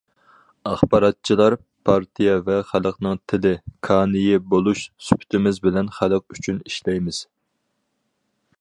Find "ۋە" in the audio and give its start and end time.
2.47-2.55